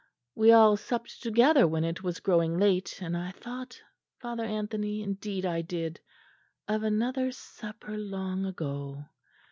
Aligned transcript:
We 0.33 0.51
all 0.51 0.77
supped 0.77 1.21
together 1.21 1.67
when 1.67 1.83
it 1.83 2.01
was 2.01 2.19
growing 2.21 2.57
late; 2.57 2.99
and 3.03 3.15
I 3.15 3.29
thought, 3.29 3.79
Father 4.17 4.43
Anthony 4.43 5.03
indeed 5.03 5.45
I 5.45 5.61
did 5.61 5.99
of 6.67 6.81
another 6.81 7.31
Supper 7.31 7.95
long 7.99 8.43
ago. 8.47 9.05